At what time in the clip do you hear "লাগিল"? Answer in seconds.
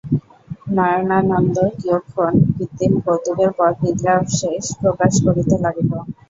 5.63-5.91